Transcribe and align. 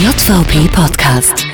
JVP 0.00 0.68
Podcast. 0.68 1.44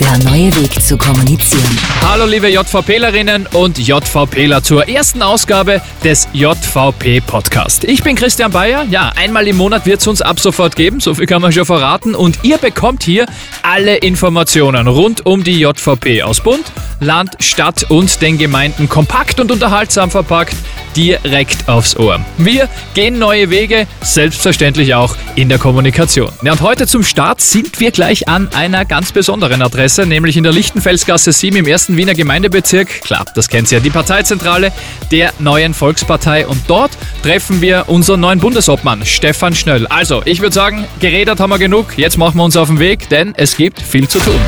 Der 0.00 0.18
neue 0.24 0.46
Weg 0.56 0.80
zu 0.80 0.96
kommunizieren. 0.96 1.78
Hallo 2.00 2.24
liebe 2.24 2.48
JVPlerinnen 2.48 3.46
und 3.52 3.78
JVPler 3.78 4.62
zur 4.62 4.88
ersten 4.88 5.20
Ausgabe 5.20 5.82
des 6.02 6.26
JVP 6.32 7.20
Podcast. 7.20 7.84
Ich 7.84 8.02
bin 8.02 8.16
Christian 8.16 8.50
Bayer. 8.50 8.84
Ja, 8.84 9.12
einmal 9.16 9.46
im 9.46 9.58
Monat 9.58 9.84
wird 9.84 10.00
es 10.00 10.06
uns 10.06 10.22
ab 10.22 10.40
sofort 10.40 10.76
geben, 10.76 11.00
so 11.00 11.12
viel 11.12 11.26
kann 11.26 11.42
man 11.42 11.52
schon 11.52 11.66
verraten. 11.66 12.14
Und 12.14 12.38
ihr 12.42 12.56
bekommt 12.56 13.02
hier 13.02 13.26
alle 13.62 13.96
Informationen 13.96 14.88
rund 14.88 15.26
um 15.26 15.44
die 15.44 15.60
JVP 15.60 16.22
aus 16.22 16.40
Bund, 16.40 16.72
Land, 17.00 17.36
Stadt 17.40 17.86
und 17.88 18.22
den 18.22 18.38
Gemeinden 18.38 18.88
kompakt 18.88 19.40
und 19.40 19.50
unterhaltsam 19.50 20.10
verpackt 20.10 20.56
direkt 20.96 21.68
aufs 21.68 21.96
Ohr. 21.96 22.20
Wir 22.36 22.68
gehen 22.94 23.18
neue 23.18 23.50
Wege, 23.50 23.86
selbstverständlich 24.02 24.94
auch 24.94 25.16
in 25.36 25.48
der 25.48 25.58
Kommunikation. 25.58 26.30
Ja, 26.42 26.52
und 26.52 26.60
heute 26.60 26.86
zum 26.86 27.04
Start 27.04 27.40
sind 27.40 27.80
wir 27.80 27.90
gleich 27.90 28.28
an 28.28 28.48
einer 28.54 28.84
ganz 28.84 29.12
besonderen 29.12 29.62
Adresse, 29.62 30.06
nämlich 30.06 30.36
in 30.36 30.42
der 30.42 30.52
Lichtenfelsgasse 30.52 31.32
7 31.32 31.56
im 31.56 31.66
ersten 31.66 31.96
Wiener 31.96 32.14
Gemeindebezirk. 32.14 33.02
Klar, 33.02 33.24
das 33.34 33.48
kennt 33.48 33.70
ihr 33.70 33.78
ja, 33.78 33.84
die 33.84 33.90
Parteizentrale 33.90 34.72
der 35.10 35.32
neuen 35.38 35.74
Volkspartei. 35.74 36.46
Und 36.46 36.62
dort 36.66 36.90
treffen 37.22 37.60
wir 37.60 37.84
unseren 37.88 38.20
neuen 38.20 38.40
Bundesobmann, 38.40 39.06
Stefan 39.06 39.54
Schnöll. 39.54 39.86
Also, 39.86 40.22
ich 40.24 40.40
würde 40.40 40.54
sagen, 40.54 40.86
geredet 41.00 41.40
haben 41.40 41.50
wir 41.50 41.58
genug. 41.58 41.96
Jetzt 41.96 42.18
machen 42.18 42.36
wir 42.36 42.44
uns 42.44 42.56
auf 42.56 42.68
den 42.68 42.78
Weg, 42.78 43.08
denn 43.08 43.34
es 43.36 43.56
gibt 43.56 43.80
viel 43.80 44.08
zu 44.08 44.18
tun. 44.18 44.40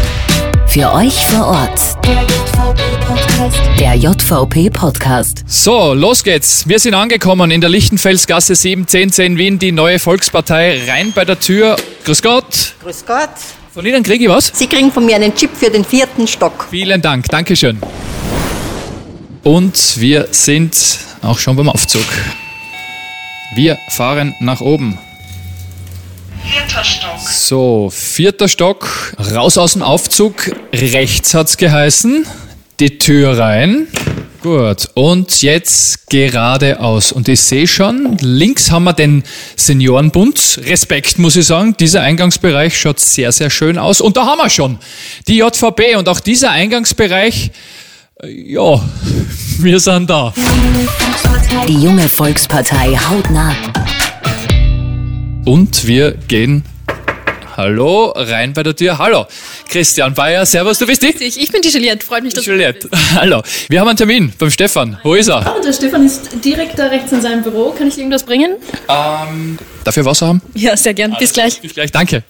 Für 0.66 0.92
euch 0.92 1.26
vor 1.26 1.46
Ort. 1.46 2.41
Der 3.76 3.96
JVP 3.96 4.70
Podcast. 4.70 5.42
So, 5.48 5.94
los 5.94 6.22
geht's. 6.22 6.68
Wir 6.68 6.78
sind 6.78 6.94
angekommen 6.94 7.50
in 7.50 7.60
der 7.60 7.70
Lichtenfelsgasse 7.70 8.54
71010 8.54 9.36
Wien, 9.36 9.58
die 9.58 9.72
neue 9.72 9.98
Volkspartei, 9.98 10.80
rein 10.86 11.12
bei 11.12 11.24
der 11.24 11.40
Tür. 11.40 11.74
Grüß 12.04 12.22
Gott. 12.22 12.74
Grüß 12.84 13.04
Gott. 13.04 13.30
Von 13.74 13.84
Ihnen 13.84 14.04
kriege 14.04 14.22
ich 14.26 14.30
was? 14.30 14.52
Sie 14.54 14.68
kriegen 14.68 14.92
von 14.92 15.04
mir 15.04 15.16
einen 15.16 15.34
Chip 15.34 15.50
für 15.56 15.70
den 15.70 15.84
vierten 15.84 16.28
Stock. 16.28 16.68
Vielen 16.70 17.02
Dank, 17.02 17.26
Dankeschön. 17.30 17.80
Und 19.42 20.00
wir 20.00 20.28
sind 20.30 20.76
auch 21.20 21.40
schon 21.40 21.56
beim 21.56 21.68
Aufzug. 21.68 22.06
Wir 23.56 23.76
fahren 23.88 24.36
nach 24.38 24.60
oben. 24.60 24.98
Vierter 26.44 26.84
Stock. 26.84 27.18
So, 27.28 27.90
vierter 27.92 28.46
Stock, 28.46 29.14
raus 29.34 29.58
aus 29.58 29.72
dem 29.72 29.82
Aufzug. 29.82 30.52
Rechts 30.72 31.34
hat's 31.34 31.56
geheißen. 31.56 32.24
Die 32.82 32.98
Tür 32.98 33.38
rein. 33.38 33.86
Gut, 34.42 34.88
und 34.94 35.40
jetzt 35.40 36.10
geradeaus. 36.10 37.12
Und 37.12 37.28
ich 37.28 37.40
sehe 37.40 37.68
schon, 37.68 38.16
links 38.20 38.72
haben 38.72 38.82
wir 38.82 38.92
den 38.92 39.22
Seniorenbund. 39.54 40.58
Respekt, 40.64 41.16
muss 41.20 41.36
ich 41.36 41.46
sagen. 41.46 41.76
Dieser 41.78 42.02
Eingangsbereich 42.02 42.76
schaut 42.76 42.98
sehr, 42.98 43.30
sehr 43.30 43.50
schön 43.50 43.78
aus. 43.78 44.00
Und 44.00 44.16
da 44.16 44.26
haben 44.26 44.38
wir 44.38 44.50
schon 44.50 44.80
die 45.28 45.36
JVP. 45.36 45.94
Und 45.94 46.08
auch 46.08 46.18
dieser 46.18 46.50
Eingangsbereich, 46.50 47.52
äh, 48.20 48.52
ja, 48.52 48.80
wir 49.58 49.78
sind 49.78 50.10
da. 50.10 50.34
Die 51.68 51.80
junge 51.80 52.08
Volkspartei 52.08 52.96
hautnah. 52.96 53.54
Und 55.44 55.86
wir 55.86 56.16
gehen. 56.26 56.64
Hallo, 57.62 58.12
rein 58.16 58.52
bei 58.52 58.64
der 58.64 58.74
Tür. 58.74 58.98
Hallo, 58.98 59.24
Christian 59.68 60.12
Bayer, 60.14 60.44
servus, 60.44 60.78
du 60.78 60.84
bist 60.84 61.00
die? 61.00 61.14
Ich, 61.22 61.52
bin 61.52 61.62
die 61.62 61.68
Juliette, 61.68 62.04
freut 62.04 62.24
mich, 62.24 62.34
dass 62.34 62.44
Juliette. 62.44 62.88
Hallo, 63.14 63.40
wir 63.68 63.78
haben 63.78 63.86
einen 63.86 63.96
Termin 63.96 64.32
beim 64.36 64.50
Stefan. 64.50 64.98
Wo 65.04 65.14
ist 65.14 65.28
er? 65.28 65.54
Oh, 65.56 65.62
der 65.62 65.72
Stefan 65.72 66.04
ist 66.04 66.44
direkt 66.44 66.76
da 66.76 66.86
rechts 66.86 67.12
in 67.12 67.22
seinem 67.22 67.44
Büro. 67.44 67.70
Kann 67.70 67.86
ich 67.86 67.94
dir 67.94 68.00
irgendwas 68.00 68.24
bringen? 68.24 68.56
Ähm, 68.88 69.60
darf 69.84 69.96
ich 69.96 70.04
Wasser 70.04 70.26
haben? 70.26 70.42
Ja, 70.54 70.76
sehr 70.76 70.92
gern. 70.92 71.14
Bis 71.16 71.32
gleich. 71.32 71.60
Bis 71.60 71.72
gleich, 71.72 71.92
danke. 71.92 72.24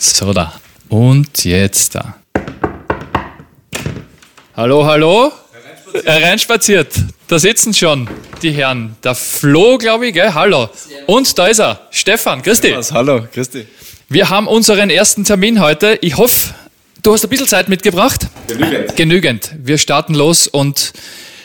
So, 0.00 0.32
da. 0.32 0.52
Und 0.88 1.44
jetzt 1.44 1.94
da. 1.94 2.16
Hallo, 4.56 4.84
hallo? 4.84 5.30
Reinspaziert. 6.04 6.88
Da 7.28 7.38
sitzen 7.38 7.74
schon 7.74 8.08
die 8.42 8.52
Herren. 8.52 8.96
Der 9.02 9.14
Flo, 9.14 9.78
glaube 9.78 10.08
ich, 10.08 10.14
gell? 10.14 10.34
Hallo. 10.34 10.68
Und 11.06 11.38
da 11.38 11.46
ist 11.46 11.60
er. 11.60 11.80
Stefan, 11.90 12.42
dich. 12.42 12.76
Was, 12.76 12.92
hallo, 12.92 13.26
Christi. 13.32 13.66
Wir 14.08 14.30
haben 14.30 14.46
unseren 14.46 14.90
ersten 14.90 15.24
Termin 15.24 15.60
heute. 15.60 15.98
Ich 16.02 16.16
hoffe, 16.16 16.54
du 17.02 17.12
hast 17.12 17.24
ein 17.24 17.30
bisschen 17.30 17.48
Zeit 17.48 17.68
mitgebracht. 17.68 18.28
Genügend. 18.46 18.96
Genügend. 18.96 19.50
Wir 19.58 19.78
starten 19.78 20.14
los 20.14 20.46
und 20.46 20.92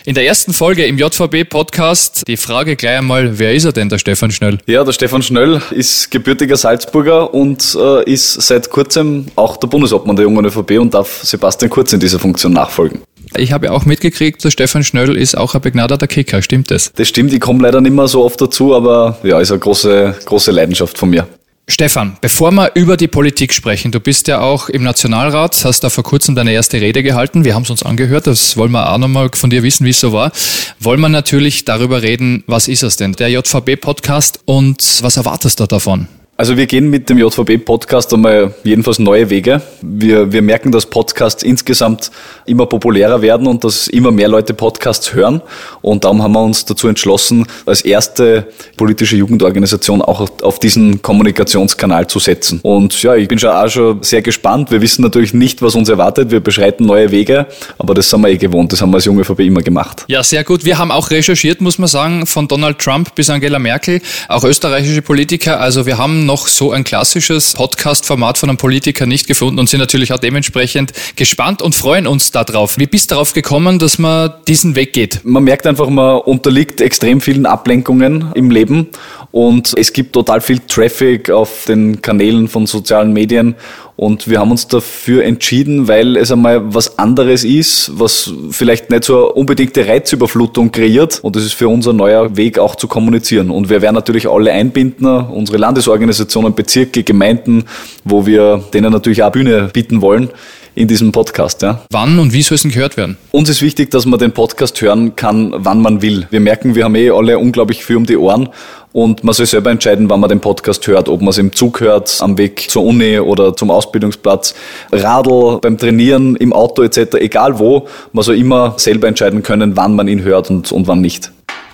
in 0.06 0.16
der 0.16 0.26
ersten 0.26 0.52
Folge 0.54 0.86
im 0.86 0.98
JVB-Podcast 0.98 2.28
die 2.28 2.38
Frage 2.38 2.76
gleich 2.76 2.98
einmal, 2.98 3.38
wer 3.38 3.54
ist 3.54 3.66
er 3.66 3.72
denn, 3.72 3.88
der 3.88 4.00
Stefan 4.00 4.32
Schnell? 4.32 4.58
Ja, 4.66 4.84
der 4.84 4.94
Stefan 4.94 5.22
Schnöll 5.22 5.62
ist 5.72 6.10
gebürtiger 6.10 6.58
Salzburger 6.58 7.34
und 7.34 7.78
äh, 7.80 8.12
ist 8.12 8.34
seit 8.34 8.70
kurzem 8.70 9.28
auch 9.36 9.58
der 9.58 9.68
Bundesobmann 9.68 10.16
der 10.16 10.24
jungen 10.24 10.44
ÖVP 10.46 10.80
und 10.80 10.94
darf 10.94 11.24
Sebastian 11.24 11.70
Kurz 11.70 11.94
in 11.94 12.00
dieser 12.00 12.20
Funktion 12.20 12.54
nachfolgen. 12.54 13.02
Ich 13.38 13.52
habe 13.52 13.68
ja 13.68 13.72
auch 13.72 13.86
mitgekriegt, 13.86 14.44
der 14.44 14.52
Stefan 14.52 14.84
Schnöll 14.84 15.16
ist 15.18 15.38
auch 15.38 15.56
ein 15.56 15.62
begnadeter 15.62 16.08
Kicker, 16.08 16.42
stimmt 16.42 16.72
das? 16.72 16.92
Das 16.94 17.08
stimmt, 17.08 17.32
ich 17.34 17.40
komme 17.40 17.64
leider 17.64 17.82
nicht 17.82 17.94
mehr 17.94 18.08
so 18.08 18.24
oft 18.24 18.42
dazu, 18.42 18.76
aber 18.76 19.18
ja, 19.24 19.40
ist 19.40 19.52
eine 19.52 19.60
große, 19.60 20.16
große 20.26 20.52
Leidenschaft 20.52 20.98
von 20.98 21.10
mir. 21.10 21.28
Stefan, 21.68 22.18
bevor 22.20 22.52
wir 22.52 22.72
über 22.76 22.98
die 22.98 23.08
Politik 23.08 23.54
sprechen, 23.54 23.94
du 23.94 24.02
bist 24.02 24.28
ja 24.28 24.42
auch 24.42 24.68
im 24.68 24.84
Nationalrat, 24.84 25.64
hast 25.64 25.82
da 25.86 25.90
vor 25.90 26.04
kurzem 26.04 26.36
deine 26.36 26.52
erste 26.52 26.82
Rede 26.82 27.02
gehalten. 27.02 27.46
Wir 27.46 27.56
haben 27.56 27.64
es 27.64 27.70
uns 27.70 27.84
angehört, 27.84 28.28
das 28.28 28.58
wollen 28.58 28.72
wir 28.72 28.92
auch 28.92 28.98
nochmal 28.98 29.30
von 29.34 29.50
dir 29.50 29.64
wissen, 29.64 29.86
wie 29.86 29.92
es 29.92 30.00
so 30.02 30.12
war. 30.12 30.34
Wollen 30.80 31.00
wir 31.00 31.08
natürlich 31.08 31.64
darüber 31.64 32.02
reden, 32.02 32.44
was 32.48 32.68
ist 32.68 32.84
es 32.84 32.98
denn? 32.98 33.14
Der 33.14 33.30
JVB-Podcast 33.30 34.42
und 34.46 35.00
was 35.02 35.16
erwartest 35.16 35.62
du 35.62 35.66
davon? 35.66 36.10
Also 36.42 36.58
wir 36.58 36.66
gehen 36.66 36.90
mit 36.90 37.08
dem 37.08 37.20
JVB-Podcast 37.20 38.12
einmal 38.16 38.56
jedenfalls 38.64 38.98
neue 38.98 39.30
Wege. 39.30 39.62
Wir, 39.84 40.32
wir 40.32 40.42
merken, 40.42 40.72
dass 40.72 40.88
Podcasts 40.88 41.44
insgesamt 41.44 42.10
immer 42.48 42.66
populärer 42.66 43.22
werden 43.22 43.46
und 43.46 43.64
dass 43.64 43.88
immer 43.88 44.10
mehr 44.10 44.28
Leute 44.28 44.56
Podcasts 44.56 45.14
hören. 45.14 45.44
Und 45.84 46.04
darum 46.04 46.24
haben 46.24 46.32
wir 46.32 46.42
uns 46.42 46.66
dazu 46.66 46.88
entschlossen, 46.88 47.46
als 47.68 47.82
erste 47.84 48.48
politische 48.76 49.18
Jugendorganisation 49.18 50.02
auch 50.02 50.28
auf- 50.42 50.58
diesen 50.58 51.04
Kommunikationskanal 51.04 52.08
zu 52.08 52.18
setzen. 52.18 52.60
Und 52.64 53.00
ja, 53.04 53.14
ich 53.16 53.28
bin 53.28 53.38
schon 53.38 53.52
auch 53.52 53.70
schon 53.70 54.02
sehr 54.02 54.24
gespannt. 54.24 54.72
Wir 54.72 54.82
wissen 54.82 55.04
natürlich 55.04 55.36
nicht, 55.36 55.62
was 55.62 55.76
uns 55.76 55.90
erwartet. 55.90 56.32
Wir 56.32 56.40
beschreiten 56.40 56.88
neue 56.88 57.12
Wege, 57.12 57.46
aber 57.78 57.94
das 57.94 58.10
sind 58.10 58.20
wir 58.22 58.30
eh 58.30 58.38
gewohnt. 58.38 58.74
Das 58.74 58.82
haben 58.82 58.90
wir 58.90 58.96
als 58.96 59.06
junge 59.06 59.22
ÖVP 59.22 59.42
immer 59.42 59.62
gemacht. 59.62 60.06
Ja, 60.08 60.24
sehr 60.24 60.44
gut. 60.44 60.66
Wir 60.66 60.80
haben 60.80 60.90
auch 60.92 61.12
recherchiert, 61.12 61.62
muss 61.62 61.78
man 61.78 61.88
sagen, 61.88 62.26
von 62.26 62.48
Donald 62.48 62.80
Trump 62.80 63.14
bis 63.14 63.30
Angela 63.30 63.60
Merkel, 63.60 64.02
auch 64.28 64.44
österreichische 64.44 65.04
Politiker. 65.04 65.60
Also 65.60 65.86
wir 65.86 66.00
haben 66.00 66.31
noch 66.32 66.48
so 66.48 66.72
ein 66.72 66.86
klassisches 66.86 67.56
Podcast-Format 67.56 68.38
von 68.38 68.48
einem 68.48 68.56
Politiker 68.58 69.06
nicht 69.06 69.28
gefunden 69.28 69.60
und 69.60 69.70
sind 69.70 69.82
natürlich 69.82 70.14
auch 70.14 70.18
dementsprechend 70.18 70.94
gespannt 71.18 71.62
und 71.62 71.76
freuen 71.76 72.08
uns 72.08 72.32
darauf. 72.32 72.78
Wie 72.78 72.86
bist 72.86 73.12
du 73.12 73.16
darauf 73.16 73.34
gekommen, 73.34 73.80
dass 73.80 74.00
man 74.00 74.32
diesen 74.48 74.78
Weg 74.78 74.94
geht? 74.94 75.26
Man 75.26 75.44
merkt 75.44 75.68
einfach, 75.68 75.90
man 75.90 76.22
unterliegt 76.22 76.80
extrem 76.80 77.20
vielen 77.20 77.46
Ablenkungen 77.46 78.32
im 78.34 78.50
Leben 78.50 78.88
und 79.32 79.74
es 79.78 79.94
gibt 79.94 80.14
total 80.14 80.42
viel 80.42 80.60
Traffic 80.60 81.30
auf 81.30 81.66
den 81.66 82.02
Kanälen 82.02 82.48
von 82.50 82.68
sozialen 82.68 83.14
Medien. 83.14 83.56
Und 83.96 84.28
wir 84.28 84.40
haben 84.40 84.52
uns 84.52 84.68
dafür 84.68 85.24
entschieden, 85.24 85.88
weil 85.88 86.18
es 86.18 86.32
einmal 86.32 86.74
was 86.74 86.98
anderes 86.98 87.44
ist, 87.44 87.92
was 87.94 88.34
vielleicht 88.50 88.90
nicht 88.90 89.06
so 89.06 89.18
eine 89.18 89.34
unbedingte 89.34 89.88
Reizüberflutung 89.88 90.72
kreiert. 90.72 91.20
Und 91.22 91.36
es 91.36 91.46
ist 91.46 91.54
für 91.54 91.70
uns 91.70 91.88
ein 91.88 91.96
neuer 91.96 92.36
Weg 92.36 92.60
auch 92.60 92.76
zu 92.76 92.88
kommunizieren. 92.88 93.52
Und 93.52 93.70
wir 93.70 93.82
werden 93.82 93.96
natürlich 93.96 94.28
alle 94.28 94.52
einbinden, 94.52 95.06
unsere 95.06 95.58
Landesorganisationen, 95.60 96.54
Bezirke, 96.54 97.04
Gemeinden, 97.04 97.66
wo 98.04 98.26
wir 98.26 98.64
denen 98.74 98.92
natürlich 98.92 99.24
auch 99.24 99.32
Bühne 99.32 99.70
bieten 99.72 100.02
wollen 100.02 100.30
in 100.76 100.88
diesem 100.88 101.12
Podcast. 101.12 101.62
Ja. 101.62 101.82
Wann 101.90 102.20
und 102.20 102.34
wie 102.34 102.42
soll 102.42 102.56
es 102.56 102.62
denn 102.62 102.72
gehört 102.72 102.98
werden? 102.98 103.18
Uns 103.32 103.50
ist 103.50 103.62
wichtig, 103.62 103.92
dass 103.92 104.06
man 104.06 104.20
den 104.20 104.32
Podcast 104.32 104.82
hören 104.82 105.16
kann, 105.16 105.54
wann 105.58 105.82
man 105.82 106.02
will. 106.02 106.28
Wir 106.30 106.40
merken, 106.40 106.76
wir 106.76 106.86
haben 106.86 106.96
eh 106.96 107.10
alle 107.10 107.38
unglaublich 107.38 107.84
viel 107.84 107.98
um 107.98 108.06
die 108.06 108.18
Ohren 108.18 108.50
und 108.94 109.24
man 109.24 109.34
soll 109.34 109.46
selber 109.46 109.72
entscheiden, 109.72 110.10
wann 110.10 110.20
man 110.20 110.30
den 110.30 110.42
Podcast 110.42 110.86
hört, 110.88 111.08
ob 111.08 111.22
man 111.22 111.30
es 111.30 111.38
im 111.38 111.54
Zug 111.54 111.80
hört, 111.80 112.18
am 112.20 112.38
Weg 112.38 112.70
zur 112.70 112.84
Uni 112.84 113.20
oder 113.20 113.56
zum 113.56 113.72
Ausbildungsplatz, 113.72 114.54
Radl, 114.92 115.60
beim 115.62 115.78
Trainieren, 115.78 116.36
im 116.36 116.52
Auto 116.52 116.84
etc., 116.84 117.16
egal 117.16 117.58
wo. 117.60 117.88
Man 118.12 118.24
soll 118.24 118.36
immer 118.36 118.74
selber 118.78 119.08
entscheiden 119.08 119.44
können, 119.44 119.78
wann 119.78 119.96
man 119.96 120.08
ihn 120.08 120.24
hört 120.24 120.50
und, 120.50 120.72
und 120.72 120.88
wann 120.88 121.02
nicht. 121.02 121.32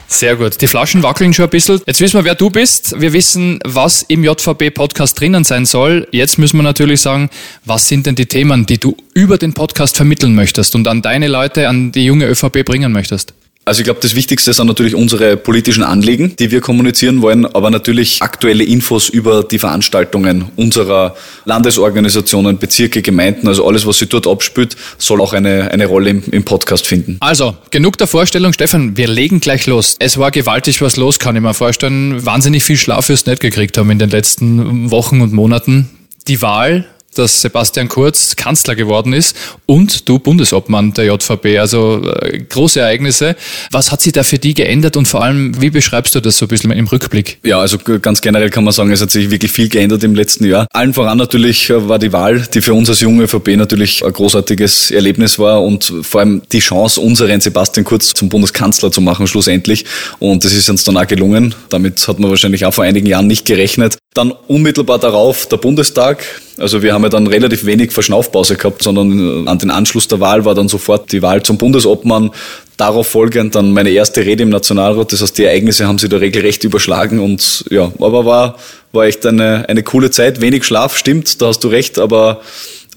Sehr 0.07 0.37
gut. 0.37 0.61
Die 0.61 0.67
Flaschen 0.67 1.03
wackeln 1.03 1.33
schon 1.33 1.45
ein 1.45 1.49
bisschen. 1.49 1.81
Jetzt 1.85 1.99
wissen 1.99 2.17
wir, 2.17 2.23
wer 2.23 2.35
du 2.35 2.49
bist. 2.49 2.99
Wir 2.99 3.11
wissen, 3.11 3.59
was 3.65 4.03
im 4.03 4.23
JVB-Podcast 4.23 5.19
drinnen 5.19 5.43
sein 5.43 5.65
soll. 5.65 6.07
Jetzt 6.11 6.37
müssen 6.37 6.57
wir 6.57 6.63
natürlich 6.63 7.01
sagen, 7.01 7.29
was 7.65 7.87
sind 7.87 8.05
denn 8.05 8.15
die 8.15 8.25
Themen, 8.25 8.65
die 8.65 8.77
du 8.77 8.95
über 9.13 9.37
den 9.37 9.53
Podcast 9.53 9.97
vermitteln 9.97 10.33
möchtest 10.33 10.75
und 10.75 10.87
an 10.87 11.01
deine 11.01 11.27
Leute, 11.27 11.67
an 11.67 11.91
die 11.91 12.05
junge 12.05 12.25
ÖVP 12.25 12.63
bringen 12.63 12.93
möchtest? 12.93 13.33
Also 13.67 13.81
ich 13.81 13.83
glaube, 13.83 13.99
das 14.01 14.15
Wichtigste 14.15 14.53
sind 14.53 14.67
natürlich 14.67 14.95
unsere 14.95 15.35
politischen 15.35 15.83
Anliegen, 15.83 16.33
die 16.37 16.51
wir 16.51 16.61
kommunizieren 16.61 17.21
wollen, 17.21 17.45
aber 17.45 17.69
natürlich 17.69 18.21
aktuelle 18.21 18.63
Infos 18.63 19.09
über 19.09 19.43
die 19.43 19.59
Veranstaltungen 19.59 20.45
unserer 20.55 21.17
Landesorganisationen, 21.43 22.59
Bezirke, 22.59 23.01
Gemeinden, 23.01 23.45
also 23.45 23.67
alles, 23.67 23.85
was 23.85 23.97
sich 23.97 24.07
dort 24.07 24.25
abspielt, 24.25 24.77
soll 24.97 25.19
auch 25.19 25.33
eine, 25.33 25.69
eine 25.69 25.85
Rolle 25.85 26.11
im, 26.11 26.23
im 26.31 26.45
Podcast 26.45 26.87
finden. 26.87 27.17
Also, 27.19 27.57
genug 27.69 27.97
der 27.97 28.07
Vorstellung, 28.07 28.53
Stefan, 28.53 28.95
wir 28.95 29.09
legen 29.09 29.41
gleich 29.41 29.67
los. 29.67 29.97
Es 29.99 30.17
war 30.17 30.31
gewaltig 30.31 30.81
was 30.81 30.95
los, 30.95 31.19
kann 31.19 31.35
ich 31.35 31.41
mir 31.41 31.53
vorstellen. 31.53 32.25
Wahnsinnig 32.25 32.63
viel 32.63 32.77
Schlaf 32.77 33.07
du 33.07 33.13
nicht 33.13 33.41
gekriegt 33.41 33.77
haben 33.77 33.91
in 33.91 33.99
den 33.99 34.11
letzten 34.11 34.91
Wochen 34.91 35.19
und 35.19 35.33
Monaten. 35.33 35.89
Die 36.29 36.41
Wahl 36.41 36.85
dass 37.17 37.41
Sebastian 37.41 37.87
Kurz 37.87 38.35
Kanzler 38.35 38.75
geworden 38.75 39.13
ist 39.13 39.35
und 39.65 40.07
du 40.07 40.19
Bundesobmann 40.19 40.93
der 40.93 41.05
JVP. 41.05 41.59
Also 41.59 42.01
äh, 42.03 42.39
große 42.39 42.79
Ereignisse. 42.79 43.35
Was 43.71 43.91
hat 43.91 44.01
sich 44.01 44.13
da 44.13 44.23
für 44.23 44.37
die 44.37 44.53
geändert 44.53 44.97
und 44.97 45.07
vor 45.07 45.23
allem, 45.23 45.59
wie 45.61 45.69
beschreibst 45.69 46.15
du 46.15 46.19
das 46.19 46.37
so 46.37 46.45
ein 46.45 46.49
bisschen 46.49 46.71
im 46.71 46.87
Rückblick? 46.87 47.39
Ja, 47.43 47.59
also 47.59 47.77
ganz 47.77 48.21
generell 48.21 48.49
kann 48.49 48.63
man 48.63 48.73
sagen, 48.73 48.91
es 48.91 49.01
hat 49.01 49.11
sich 49.11 49.29
wirklich 49.29 49.51
viel 49.51 49.69
geändert 49.69 50.03
im 50.03 50.15
letzten 50.15 50.45
Jahr. 50.45 50.67
Allen 50.73 50.93
voran 50.93 51.17
natürlich 51.17 51.69
äh, 51.69 51.87
war 51.87 51.99
die 51.99 52.13
Wahl, 52.13 52.47
die 52.53 52.61
für 52.61 52.73
uns 52.73 52.89
als 52.89 53.01
junge 53.01 53.23
ÖVP 53.23 53.49
natürlich 53.55 54.03
ein 54.03 54.13
großartiges 54.13 54.91
Erlebnis 54.91 55.39
war 55.39 55.63
und 55.63 55.93
vor 56.01 56.21
allem 56.21 56.41
die 56.51 56.59
Chance, 56.59 57.01
unseren 57.01 57.41
Sebastian 57.41 57.85
Kurz 57.85 58.13
zum 58.13 58.29
Bundeskanzler 58.29 58.91
zu 58.91 59.01
machen, 59.01 59.27
schlussendlich. 59.27 59.85
Und 60.19 60.43
das 60.43 60.53
ist 60.53 60.69
uns 60.69 60.83
dann 60.83 60.97
auch 60.97 61.07
gelungen. 61.07 61.55
Damit 61.69 62.07
hat 62.07 62.19
man 62.19 62.29
wahrscheinlich 62.29 62.65
auch 62.65 62.73
vor 62.73 62.83
einigen 62.83 63.07
Jahren 63.07 63.27
nicht 63.27 63.45
gerechnet. 63.45 63.97
Dann 64.17 64.33
unmittelbar 64.47 64.97
darauf 64.97 65.45
der 65.45 65.57
Bundestag. 65.57 66.25
Also 66.57 66.81
wir 66.81 66.91
haben 66.91 67.03
ja 67.03 67.09
dann 67.09 67.27
relativ 67.27 67.65
wenig 67.65 67.91
Verschnaufpause 67.91 68.55
gehabt, 68.55 68.81
sondern 68.81 69.45
äh, 69.45 69.47
an 69.47 69.59
den 69.59 69.69
Anschluss 69.69 70.07
der 70.07 70.19
Wahl 70.19 70.43
war 70.43 70.55
dann 70.55 70.67
sofort 70.67 71.11
die 71.11 71.21
Wahl 71.21 71.43
zum 71.43 71.59
Bundesobmann. 71.59 72.31
Darauf 72.77 73.05
folgend 73.05 73.53
dann 73.53 73.73
meine 73.73 73.91
erste 73.91 74.25
Rede 74.25 74.41
im 74.41 74.49
Nationalrat. 74.49 75.13
Das 75.13 75.21
heißt, 75.21 75.37
die 75.37 75.43
Ereignisse 75.43 75.87
haben 75.87 75.99
sich 75.99 76.09
da 76.09 76.17
regelrecht 76.17 76.63
überschlagen 76.63 77.19
und 77.19 77.65
ja, 77.69 77.91
aber 77.99 78.25
war, 78.25 78.55
war 78.91 79.05
echt 79.05 79.23
eine, 79.23 79.69
eine 79.69 79.83
coole 79.83 80.09
Zeit. 80.09 80.41
Wenig 80.41 80.63
Schlaf, 80.63 80.97
stimmt, 80.97 81.39
da 81.39 81.47
hast 81.49 81.63
du 81.63 81.67
recht, 81.67 81.99
aber 81.99 82.41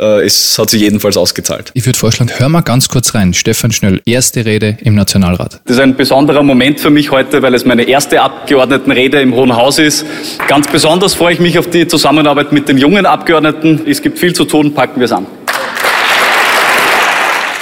äh, 0.01 0.25
es 0.25 0.59
hat 0.59 0.71
sich 0.71 0.81
jedenfalls 0.81 1.17
ausgezahlt. 1.17 1.71
Ich 1.75 1.87
würde 1.87 1.99
vorschlagen, 1.99 2.31
hör 2.37 2.49
mal 2.49 2.63
ganz 2.63 2.89
kurz 2.89 3.15
rein. 3.15 3.35
Stefan 3.35 3.71
Schnell, 3.71 4.01
erste 4.07 4.45
Rede 4.45 4.79
im 4.83 4.95
Nationalrat. 4.95 5.61
Das 5.65 5.77
ist 5.77 5.83
ein 5.83 5.97
besonderer 5.97 6.43
Moment 6.43 6.81
für 6.81 6.91
mich 6.91 7.11
heute, 7.11 7.43
weil 7.43 7.55
es 7.55 7.65
meine 7.65 7.83
erste 7.83 8.23
Abgeordnetenrede 8.23 9.21
im 9.21 9.35
Hohen 9.35 9.55
Haus 9.55 9.79
ist. 9.79 10.07
Ganz 10.49 10.69
besonders 10.69 11.15
freue 11.15 11.35
ich 11.35 11.41
mich 11.41 11.59
auf 11.59 11.69
die 11.69 11.87
Zusammenarbeit 11.87 12.53
mit 12.53 12.69
den 12.69 12.79
jungen 12.79 13.07
Abgeordneten. 13.07 13.83
Es 13.87 14.03
gibt 14.03 14.19
viel 14.19 14.33
zu 14.33 14.45
tun, 14.45 14.75
packen 14.75 15.01
wir 15.01 15.05
es 15.05 15.13
an. 15.13 15.27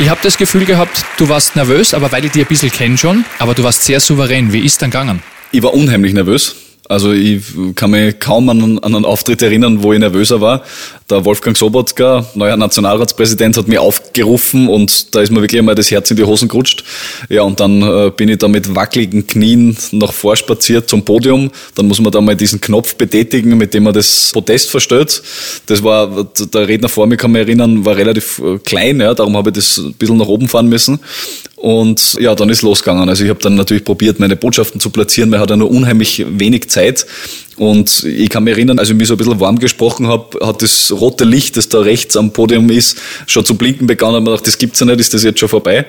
Ich 0.01 0.09
habe 0.09 0.21
das 0.23 0.39
Gefühl 0.39 0.65
gehabt, 0.65 1.05
du 1.17 1.29
warst 1.29 1.57
nervös, 1.57 1.93
aber 1.93 2.13
weil 2.13 2.25
ich 2.25 2.31
dich 2.31 2.43
ein 2.43 2.49
bisschen 2.49 2.71
kenne 2.71 2.97
schon, 2.97 3.25
aber 3.41 3.55
du 3.55 3.65
warst 3.65 3.85
sehr 3.85 3.99
souverän. 3.99 4.53
Wie 4.53 4.61
ist 4.61 4.81
dann 4.81 4.91
gegangen? 4.91 5.23
Ich 5.51 5.63
war 5.63 5.75
unheimlich 5.75 6.15
nervös. 6.15 6.68
Also 6.89 7.13
ich 7.13 7.43
kann 7.75 7.91
mich 7.91 8.19
kaum 8.19 8.49
an, 8.49 8.79
an 8.79 8.95
einen 8.95 9.05
Auftritt 9.05 9.43
erinnern, 9.43 9.83
wo 9.83 9.93
ich 9.93 9.99
nervöser 9.99 10.41
war. 10.41 10.63
Der 11.11 11.25
Wolfgang 11.25 11.57
Sobotka, 11.57 12.27
neuer 12.35 12.57
Nationalratspräsident, 12.57 13.59
hat 13.59 13.69
mich 13.69 13.79
aufgerufen 13.79 14.69
und 14.69 15.15
da 15.15 15.21
ist 15.21 15.31
mir 15.31 15.43
wirklich 15.43 15.59
einmal 15.59 15.75
das 15.75 15.91
Herz 15.91 16.11
in 16.11 16.17
die 16.17 16.25
Hosen 16.25 16.49
gerutscht. 16.49 16.85
Ja, 17.29 17.43
und 17.43 17.61
dann 17.61 17.83
äh, 17.83 18.11
bin 18.11 18.31
ich 18.31 18.39
da 18.39 18.49
mit 18.49 18.75
wackeligen 18.75 19.27
Knien 19.27 19.77
nach 19.93 20.13
vorspaziert 20.13 20.89
zum 20.89 21.05
Podium. 21.05 21.51
Dann 21.75 21.89
muss 21.89 22.01
man 22.01 22.11
da 22.11 22.23
mal 22.23 22.37
diesen 22.37 22.61
Knopf 22.61 22.95
betätigen, 22.95 23.59
mit 23.59 23.75
dem 23.75 23.83
man 23.83 23.93
das 23.93 24.31
Podest 24.33 24.71
verstellt. 24.71 25.23
Das 25.67 25.83
war, 25.83 26.27
der 26.55 26.69
Redner 26.69 26.89
vor 26.89 27.07
mir, 27.07 27.19
kann 27.19 27.33
mich 27.33 27.43
erinnern, 27.43 27.85
war 27.85 27.97
relativ 27.97 28.39
äh, 28.39 28.59
klein, 28.59 29.01
ja, 29.01 29.13
darum 29.13 29.37
habe 29.37 29.51
ich 29.51 29.57
das 29.57 29.77
ein 29.77 29.93
bisschen 29.93 30.17
nach 30.17 30.27
oben 30.27 30.49
fahren 30.49 30.69
müssen. 30.69 30.99
Und 31.61 32.17
ja, 32.21 32.37
dann 32.37 32.51
ist 32.51 32.63
losgegangen. 32.63 33.09
Also 33.09 33.25
ich 33.25 33.31
habe 33.31 33.41
dann 33.41 33.57
natürlich 33.57 33.85
probiert, 33.85 34.21
meine 34.21 34.37
Botschaften 34.37 34.81
zu 34.81 34.91
platzieren, 34.91 35.31
weil 35.31 35.39
ich 35.39 35.43
hatte 35.43 35.57
nur 35.57 35.71
unheimlich 35.71 36.25
wenig 36.29 36.71
Zeit. 36.71 37.05
Und 37.57 38.05
ich 38.05 38.29
kann 38.29 38.45
mich 38.45 38.55
erinnern, 38.55 38.79
als 38.79 38.91
ich 38.91 38.95
mich 38.95 39.09
so 39.09 39.15
ein 39.15 39.17
bisschen 39.17 39.41
warm 39.41 39.59
gesprochen 39.59 40.07
habe, 40.07 40.39
hat 40.47 40.63
das 40.63 40.93
rote 40.93 41.25
Licht, 41.25 41.57
das 41.57 41.69
da 41.69 41.81
rechts 41.81 42.17
am 42.17 42.33
Podium 42.33 42.71
ist, 42.71 42.99
schon 43.27 43.45
zu 43.45 43.57
blinken 43.57 43.89
begonnen. 43.89 44.19
Und 44.19 44.25
man 44.25 44.33
gedacht, 44.35 44.47
das 44.47 44.59
gibt's 44.59 44.79
ja 44.79 44.87
nicht, 44.87 45.01
ist 45.01 45.13
das 45.13 45.25
jetzt 45.25 45.41
schon 45.41 45.49
vorbei? 45.49 45.87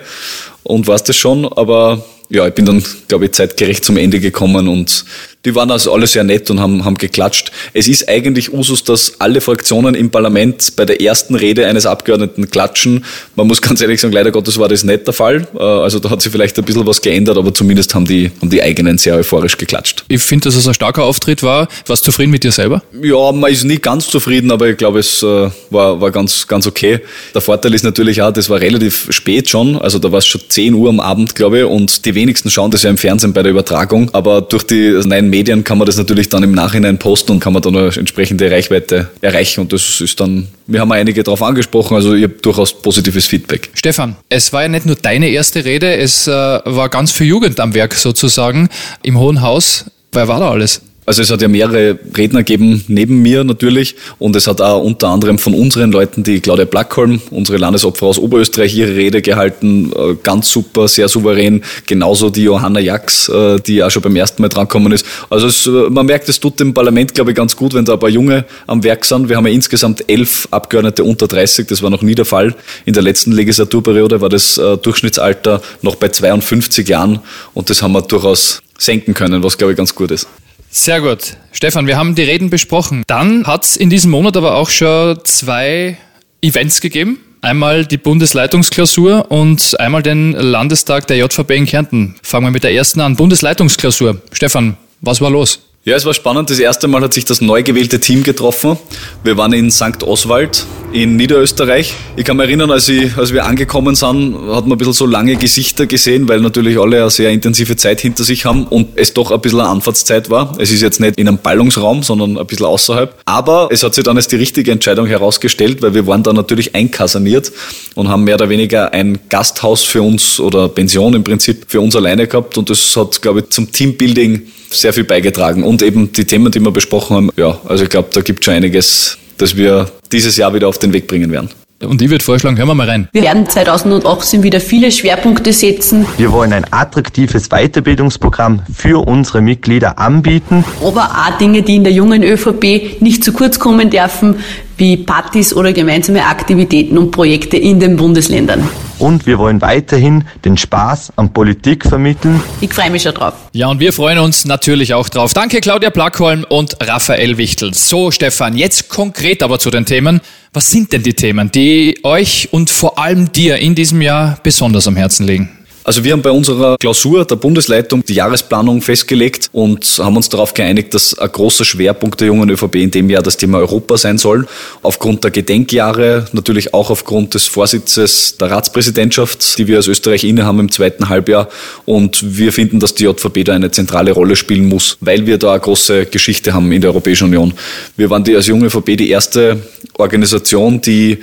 Und 0.64 0.88
war 0.88 1.00
das 1.00 1.16
schon, 1.16 1.46
aber 1.46 2.04
ja, 2.30 2.48
ich 2.48 2.54
bin 2.54 2.66
dann, 2.66 2.84
glaube 3.08 3.26
ich, 3.26 3.32
zeitgerecht 3.32 3.84
zum 3.84 3.98
Ende 3.98 4.20
gekommen 4.20 4.68
und 4.68 5.06
die 5.46 5.56
waren 5.56 5.72
also 5.72 5.94
alle 5.94 6.06
sehr 6.06 6.26
nett 6.26 6.50
und 6.52 6.60
haben, 6.60 6.84
haben 6.84 6.98
geklatscht. 6.98 7.52
Es 7.74 7.88
ist 7.88 8.10
eigentlich 8.10 8.52
Usus, 8.52 8.84
dass 8.84 9.22
alle 9.22 9.40
Fraktionen 9.40 9.96
im 9.96 10.12
Parlament 10.12 10.76
bei 10.76 10.84
der 10.84 11.02
ersten 11.02 11.34
Rede 11.36 11.66
eines 11.66 11.86
Abgeordneten 11.86 12.52
klatschen. 12.52 13.06
Man 13.38 13.48
muss 13.48 13.62
ganz 13.62 13.80
ehrlich 13.80 14.02
sagen, 14.02 14.14
leider 14.14 14.32
Gottes 14.32 14.60
war 14.60 14.68
das 14.68 14.84
nicht 14.84 15.08
der 15.08 15.14
Fall. 15.14 15.48
Äh, 15.58 15.64
also 15.64 16.00
da 16.00 16.10
hat 16.10 16.22
sich 16.22 16.32
vielleicht 16.32 16.60
ein 16.60 16.66
bisschen 16.66 16.86
was 16.86 17.02
geändert, 17.02 17.38
aber 17.38 17.54
zumindest 17.54 17.96
haben 17.96 18.06
die, 18.06 18.32
haben 18.42 18.50
die 18.50 18.62
eigenen 18.62 18.98
sehr 18.98 19.16
euphorisch 19.16 19.58
geklatscht. 19.58 20.04
Ich 20.10 20.22
finde, 20.22 20.46
dass 20.46 20.56
es 20.56 20.68
ein 20.68 20.74
starker 20.74 21.06
Auftritt 21.06 21.42
war. 21.42 21.70
Warst 21.88 22.04
du 22.06 22.12
zufrieden 22.12 22.32
mit 22.32 22.44
dir 22.44 22.52
selber? 22.52 22.84
Ja, 23.02 23.32
man 23.32 23.50
ist 23.50 23.64
nie 23.64 23.78
ganz 23.78 24.08
zufrieden, 24.08 24.52
aber 24.52 24.68
ich 24.68 24.78
glaube, 24.78 25.00
es 25.00 25.24
äh, 25.24 25.50
war, 25.70 26.02
war 26.02 26.12
ganz, 26.12 26.48
ganz 26.48 26.68
okay. 26.68 27.00
Der 27.34 27.40
Vorteil 27.40 27.74
ist 27.74 27.84
natürlich 27.84 28.22
auch, 28.22 28.34
das 28.34 28.50
war 28.50 28.60
relativ 28.60 29.08
spät 29.10 29.50
schon, 29.50 29.78
also 29.78 30.00
da 30.00 30.12
war 30.12 30.20
es 30.20 30.26
schon 30.26 30.42
10 30.50 30.74
Uhr 30.74 30.90
am 30.90 31.00
Abend, 31.00 31.36
glaube 31.36 31.60
ich, 31.60 31.66
und 31.66 32.06
die 32.06 32.16
wenigsten 32.16 32.50
schauen 32.50 32.72
das 32.72 32.84
ja 32.84 32.90
im 32.90 32.98
Fernsehen 32.98 33.34
bei 33.34 33.44
der 33.44 33.51
Übertragung, 33.51 34.10
aber 34.13 34.42
durch 34.42 34.63
die 34.63 34.92
neuen 35.06 35.30
Medien 35.30 35.63
kann 35.63 35.78
man 35.78 35.86
das 35.86 35.98
natürlich 35.98 36.30
dann 36.30 36.44
im 36.44 36.51
Nachhinein 36.51 36.98
posten 36.98 37.34
und 37.34 37.40
kann 37.40 37.54
man 37.54 37.62
dann 37.62 37.75
eine 37.75 37.96
entsprechende 37.96 38.50
Reichweite 38.51 39.10
erreichen. 39.22 39.62
Und 39.62 39.74
das 39.74 40.01
ist 40.01 40.19
dann, 40.19 40.48
wir 40.68 40.81
haben 40.81 40.92
einige 40.92 41.24
darauf 41.24 41.42
angesprochen, 41.42 41.96
also 41.96 42.13
ich 42.13 42.24
habe 42.24 42.34
durchaus 42.42 42.74
positives 42.74 43.28
Feedback. 43.28 43.69
Stefan, 43.74 44.16
es 44.30 44.51
war 44.51 44.63
ja 44.63 44.68
nicht 44.68 44.86
nur 44.86 44.96
deine 44.96 45.30
erste 45.30 45.66
Rede, 45.66 45.96
es 45.96 46.28
äh, 46.28 46.31
war 46.31 46.90
ganz 46.90 47.12
viel 47.12 47.28
Jugend 47.28 47.60
am 47.60 47.74
Werk 47.74 47.94
sozusagen 47.94 48.69
im 49.04 49.19
Hohen 49.19 49.42
Haus. 49.42 49.86
Wer 50.12 50.28
war 50.28 50.40
da 50.40 50.50
alles? 50.51 50.81
Also 51.10 51.24
es 51.24 51.31
hat 51.31 51.42
ja 51.42 51.48
mehrere 51.48 51.98
Redner 52.16 52.44
gegeben, 52.44 52.84
neben 52.88 53.24
mir 53.24 53.44
natürlich. 53.44 53.96
Und 54.19 54.36
es 54.36 54.46
hat 54.46 54.62
auch 54.62 54.84
unter 54.84 55.07
anderem 55.07 55.40
von 55.40 55.56
unseren 55.56 55.92
Leuten 55.92 56.24
die 56.24 56.40
Claudia 56.40 56.66
Blackholm, 56.66 57.19
unsere 57.31 57.57
Landesopfer 57.57 58.06
aus 58.06 58.19
Oberösterreich, 58.19 58.75
ihre 58.75 58.96
Rede 58.96 59.24
gehalten. 59.24 59.92
Äh, 59.92 60.18
ganz 60.22 60.51
super, 60.51 60.88
sehr 60.88 61.07
souverän. 61.07 61.63
Genauso 61.88 62.30
die 62.30 62.44
Johanna 62.44 62.80
Jax, 62.80 63.28
äh, 63.28 63.60
die 63.60 63.84
auch 63.84 63.90
schon 63.90 64.04
beim 64.04 64.16
ersten 64.16 64.44
Mal 64.44 64.50
drankommen 64.50 64.92
ist. 64.92 65.04
Also 65.31 65.48
es, 65.48 65.66
äh, 65.66 65.90
man 65.90 66.06
merkt, 66.06 66.30
es 66.30 66.40
tut 66.40 66.60
dem 66.60 66.75
Parlament, 66.75 67.16
glaube 67.16 67.31
ich, 67.31 67.38
ganz 67.38 67.56
gut, 67.56 67.74
wenn 67.74 67.86
da 67.86 67.94
ein 67.94 68.00
paar 68.00 68.10
Junge 68.10 68.46
am 68.68 68.84
Werk 68.84 69.04
sind. 69.04 69.30
Wir 69.30 69.38
haben 69.38 69.48
ja 69.48 69.54
insgesamt 69.54 70.04
elf 70.07 70.48
Abgeordnete 70.51 71.04
unter 71.04 71.28
30. 71.28 71.68
Das 71.68 71.81
war 71.81 71.90
noch 71.90 72.04
nie 72.04 72.13
der 72.13 72.25
Fall. 72.25 72.54
In 72.86 72.94
der 72.94 73.01
letzten 73.01 73.31
Legislaturperiode 73.31 74.22
war 74.22 74.30
das 74.30 74.62
Durchschnittsalter 74.84 75.62
noch 75.81 75.96
bei 75.96 76.10
52 76.10 76.88
Jahren. 76.88 77.19
Und 77.56 77.72
das 77.72 77.81
haben 77.81 77.94
wir 77.94 78.04
durchaus 78.04 78.62
senken 78.78 79.13
können, 79.13 79.44
was, 79.44 79.57
glaube 79.57 79.74
ich, 79.74 79.78
ganz 79.78 79.96
gut 79.96 80.12
ist. 80.12 80.28
Sehr 80.71 81.01
gut. 81.01 81.36
Stefan, 81.51 81.88
wir 81.88 81.98
haben 81.98 82.13
die 82.13 82.21
Reden 82.21 82.50
besprochen. 82.50 83.04
Dann 83.07 83.48
hat 83.48 83.66
es 83.66 83.75
in 83.75 83.89
diesem 83.89 84.12
Monat 84.12 84.38
aber 84.38 84.56
auch 84.56 84.69
schon 84.69 85.18
zwei 85.24 85.98
Events 86.42 86.80
gegeben. 86.80 87.19
Einmal 87.42 87.86
die 87.86 87.98
Bundesleitungsklausur 87.98 89.31
und 89.31 89.80
einmal 89.80 90.04
den 90.04 90.33
Landestag 90.33 91.07
der 91.07 91.18
JVB 91.18 91.51
in 91.51 91.66
Kärnten. 91.66 92.16
Fangen 92.21 92.48
wir 92.48 92.51
mit 92.51 92.63
der 92.63 92.74
ersten 92.74 93.00
an. 93.00 93.16
Bundesleitungsklausur. 93.16 94.21
Stefan, 94.31 94.77
was 95.01 95.21
war 95.21 95.31
los? 95.31 95.60
Ja, 95.86 95.95
es 95.95 96.06
war 96.06 96.13
spannend. 96.13 96.50
Das 96.50 96.60
erste 96.60 96.88
Mal 96.88 97.01
hat 97.01 97.13
sich 97.13 97.25
das 97.25 97.42
neu 97.42 97.63
gewählte 97.63 98.00
Team 98.00 98.24
getroffen. 98.24 98.77
Wir 99.24 99.38
waren 99.38 99.54
in 99.54 99.72
St. 99.72 100.04
Oswald 100.04 100.65
in 100.91 101.18
Niederösterreich. 101.18 101.94
Ich 102.15 102.25
kann 102.25 102.38
mich 102.38 102.47
erinnern, 102.47 102.72
als, 102.72 102.89
ich, 102.89 103.15
als 103.15 103.31
wir 103.31 103.46
angekommen 103.46 103.96
sind, 103.96 104.34
hat 104.34 104.65
man 104.65 104.74
ein 104.74 104.77
bisschen 104.77 104.93
so 104.93 105.05
lange 105.05 105.36
Gesichter 105.36 105.86
gesehen, 105.86 106.27
weil 106.27 106.39
natürlich 106.39 106.79
alle 106.79 107.01
eine 107.01 107.10
sehr 107.12 107.29
intensive 107.29 107.75
Zeit 107.75 108.01
hinter 108.01 108.24
sich 108.24 108.46
haben 108.46 108.65
und 108.65 108.89
es 108.96 109.13
doch 109.13 109.31
ein 109.31 109.39
bisschen 109.39 109.60
eine 109.60 109.69
Anfahrtszeit 109.69 110.29
war. 110.29 110.55
Es 110.58 110.72
ist 110.72 110.81
jetzt 110.81 111.00
nicht 111.00 111.17
in 111.17 111.27
einem 111.27 111.38
Ballungsraum, 111.38 112.01
sondern 112.01 112.38
ein 112.38 112.48
bisschen 112.48 112.65
außerhalb. 112.65 113.13
Aber 113.25 113.69
es 113.72 113.84
hat 113.84 113.93
sich 113.93 114.03
dann 114.03 114.17
als 114.17 114.27
die 114.27 114.38
richtige 114.38 114.72
Entscheidung 114.72 115.05
herausgestellt, 115.05 115.81
weil 115.81 115.93
wir 115.93 116.08
waren 116.08 116.24
da 116.24 116.34
natürlich 116.34 116.74
einkasaniert 116.74 117.51
und 117.96 118.10
haben 118.10 118.24
mehr 118.24 118.36
oder 118.36 118.50
weniger 118.50 118.91
ein 118.91 119.19
Gasthaus 119.29 119.84
für 119.84 120.01
uns 120.01 120.39
oder 120.39 120.69
Pension 120.69 121.13
im 121.13 121.24
Prinzip 121.24 121.65
für 121.67 121.81
uns 121.81 121.96
alleine 121.96 122.27
gehabt 122.27 122.58
und 122.58 122.69
das 122.69 122.96
hat, 122.96 123.22
glaube 123.22 123.41
ich, 123.41 123.50
zum 123.50 123.72
Teambuilding 123.72 124.41
sehr 124.72 124.93
viel 124.93 125.03
beigetragen. 125.03 125.63
Und 125.63 125.81
eben 125.81 126.12
die 126.12 126.25
Themen, 126.25 126.51
die 126.51 126.60
wir 126.60 126.72
besprochen 126.72 127.15
haben, 127.15 127.29
ja, 127.38 127.60
also 127.65 127.84
ich 127.84 127.89
glaube, 127.89 128.10
da 128.13 128.22
gibt 128.22 128.39
es 128.39 128.46
schon 128.46 128.53
einiges, 128.55 129.17
das 129.39 129.58
wir 129.58 129.89
dieses 130.12 130.38
Jahr 130.38 130.53
wieder 130.53 130.67
auf 130.67 130.77
den 130.77 130.93
Weg 130.93 131.08
bringen 131.08 131.31
werden. 131.31 131.50
Und 131.81 132.01
ich 132.01 132.10
würde 132.10 132.24
vorschlagen, 132.24 132.58
hören 132.58 132.67
wir 132.67 132.75
mal 132.75 132.89
rein. 132.89 133.08
Wir 133.13 133.22
werden 133.22 133.48
2018 133.48 134.43
wieder 134.43 134.60
viele 134.60 134.91
Schwerpunkte 134.91 135.53
setzen. 135.53 136.05
Wir 136.17 136.31
wollen 136.34 136.51
ein 136.51 136.65
attraktives 136.72 137.48
Weiterbildungsprogramm 137.50 138.63
für 138.74 139.08
unsere 139.08 139.41
Mitglieder 139.41 139.98
anbieten. 139.98 140.65
Aber 140.84 141.05
auch 141.05 141.38
Dinge, 141.38 141.62
die 141.62 141.77
in 141.77 141.86
der 141.86 141.93
jungen 141.93 142.22
ÖVP 142.22 143.01
nicht 143.01 143.24
zu 143.24 143.31
kurz 143.31 143.60
kommen 143.60 143.89
dürfen, 143.89 144.36
wie 144.75 144.98
Partys 144.98 145.53
oder 145.53 145.72
gemeinsame 145.72 146.25
Aktivitäten 146.25 146.98
und 146.98 147.12
Projekte 147.12 147.55
in 147.55 147.79
den 147.79 147.96
Bundesländern. 147.96 148.67
Und 149.00 149.25
wir 149.25 149.39
wollen 149.39 149.62
weiterhin 149.62 150.25
den 150.46 150.58
Spaß 150.58 151.13
an 151.15 151.34
Politik 151.34 151.86
vermitteln. 151.86 152.41
Ich 152.62 152.74
freue 152.74 152.89
mich 152.89 153.03
schon 153.03 153.13
drauf. 153.13 153.34
Ja, 153.53 153.68
und 153.68 153.79
wir 153.79 153.94
freuen 153.94 154.20
uns 154.20 154.46
natürlich 154.46 154.94
auch 154.94 155.10
drauf. 155.10 155.34
Danke 155.34 155.62
Claudia 155.62 155.89
Plackholm 155.89 156.46
und 156.48 156.77
Raphael 156.82 157.38
Wichtel. 157.38 157.74
So, 157.74 158.12
Stefan, 158.12 158.58
jetzt 158.58 158.89
konkret 158.89 159.41
aber 159.41 159.58
zu 159.58 159.72
den 159.72 159.86
Themen. 159.86 160.20
Was 160.51 160.70
sind 160.70 160.91
denn 160.91 161.03
die 161.03 161.13
Themen, 161.13 161.50
die 161.51 162.00
euch 162.03 162.50
und 162.51 162.70
vor 162.70 163.00
allem 163.00 163.32
dir 163.32 163.58
in 163.58 163.75
diesem 163.75 164.01
Jahr 164.01 164.38
besonders 164.44 164.88
am 164.88 164.96
Herzen 164.96 165.25
liegen? 165.25 165.59
Also 165.89 166.03
wir 166.03 166.12
haben 166.12 166.22
bei 166.22 166.29
unserer 166.29 166.77
Klausur 166.77 167.25
der 167.25 167.36
Bundesleitung 167.36 168.05
die 168.05 168.13
Jahresplanung 168.13 168.84
festgelegt 168.84 169.50
und 169.51 169.98
haben 169.98 170.17
uns 170.17 170.29
darauf 170.29 170.53
geeinigt, 170.53 170.93
dass 170.93 171.17
ein 171.17 171.31
großer 171.31 171.65
Schwerpunkt 171.65 172.19
der 172.19 172.27
jungen 172.27 172.48
ÖVP 172.48 172.75
in 172.75 172.91
dem 172.91 173.10
Jahr 173.10 173.24
das 173.24 173.38
Thema 173.38 173.58
Europa 173.58 173.98
sein 173.98 174.19
soll. 174.19 174.46
Aufgrund 174.84 175.24
der 175.24 175.31
Gedenkjahre, 175.31 176.27
natürlich 176.31 176.75
auch 176.75 176.91
aufgrund 176.91 177.34
des 177.34 177.48
Vorsitzes 177.48 178.38
der 178.38 178.51
Ratspräsidentschaft, 178.51 179.58
die 179.58 179.65
wir 179.65 179.77
als 179.77 179.88
Österreich 179.88 180.25
innehaben 180.25 180.60
im 180.60 180.72
zweiten 180.72 181.10
Halbjahr. 181.10 181.50
Und 181.86 182.38
wir 182.38 182.53
finden, 182.53 182.79
dass 182.79 182.93
die 182.93 183.05
JVP 183.05 183.46
da 183.46 183.55
eine 183.55 183.72
zentrale 183.72 184.12
Rolle 184.12 184.36
spielen 184.36 184.69
muss, 184.69 184.96
weil 185.01 185.25
wir 185.25 185.39
da 185.39 185.53
eine 185.53 185.60
große 185.60 186.05
Geschichte 186.05 186.53
haben 186.53 186.72
in 186.72 186.81
der 186.81 186.91
Europäischen 186.91 187.29
Union. 187.29 187.55
Wir 187.98 188.12
waren 188.12 188.24
die, 188.24 188.36
als 188.36 188.46
junge 188.46 188.67
ÖVP 188.67 188.96
die 188.96 189.10
erste 189.10 189.58
Organisation, 189.98 190.81
die 190.81 191.17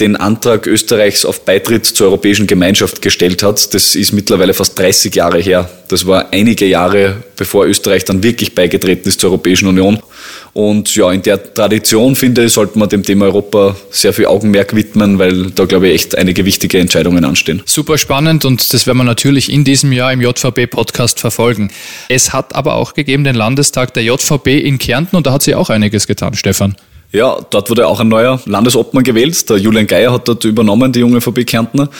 den 0.00 0.16
Antrag 0.16 0.66
Österreichs 0.66 1.24
auf 1.24 1.44
Beitritt 1.44 1.86
zur 1.86 2.08
Europäischen 2.08 2.46
Gemeinschaft 2.46 3.02
gestellt 3.02 3.42
hat. 3.42 3.74
Das 3.74 3.94
ist 3.94 4.12
mittlerweile 4.12 4.54
fast 4.54 4.78
30 4.78 5.14
Jahre 5.14 5.38
her. 5.38 5.68
Das 5.88 6.06
war 6.06 6.32
einige 6.32 6.66
Jahre, 6.66 7.22
bevor 7.36 7.66
Österreich 7.66 8.04
dann 8.04 8.22
wirklich 8.22 8.54
beigetreten 8.54 9.08
ist 9.08 9.20
zur 9.20 9.30
Europäischen 9.30 9.68
Union. 9.68 9.98
Und 10.54 10.94
ja, 10.96 11.10
in 11.12 11.22
der 11.22 11.54
Tradition, 11.54 12.14
finde 12.14 12.44
ich, 12.44 12.52
sollte 12.52 12.78
man 12.78 12.88
dem 12.88 13.02
Thema 13.02 13.26
Europa 13.26 13.76
sehr 13.90 14.12
viel 14.12 14.26
Augenmerk 14.26 14.74
widmen, 14.74 15.18
weil 15.18 15.50
da, 15.50 15.64
glaube 15.64 15.88
ich, 15.88 15.94
echt 15.94 16.16
einige 16.16 16.44
wichtige 16.44 16.78
Entscheidungen 16.78 17.24
anstehen. 17.24 17.62
Super 17.64 17.96
spannend 17.98 18.44
und 18.44 18.72
das 18.72 18.86
werden 18.86 18.98
wir 18.98 19.04
natürlich 19.04 19.52
in 19.52 19.64
diesem 19.64 19.92
Jahr 19.92 20.12
im 20.12 20.20
JVB-Podcast 20.20 21.20
verfolgen. 21.20 21.70
Es 22.08 22.32
hat 22.32 22.54
aber 22.54 22.74
auch 22.74 22.94
gegeben 22.94 23.24
den 23.24 23.34
Landestag 23.34 23.94
der 23.94 24.04
JVB 24.04 24.48
in 24.48 24.78
Kärnten 24.78 25.16
und 25.16 25.26
da 25.26 25.32
hat 25.32 25.42
sich 25.42 25.54
auch 25.54 25.70
einiges 25.70 26.06
getan, 26.06 26.34
Stefan. 26.34 26.76
Ja, 27.12 27.38
dort 27.50 27.68
wurde 27.68 27.86
auch 27.86 28.00
ein 28.00 28.08
neuer 28.08 28.40
Landesobmann 28.46 29.04
gewählt. 29.04 29.48
Der 29.50 29.58
Julian 29.58 29.86
Geier 29.86 30.12
hat 30.12 30.28
dort 30.28 30.44
übernommen, 30.44 30.92
die 30.92 31.00
junge 31.00 31.20
VB 31.20 31.44
Kärntner. 31.44 31.90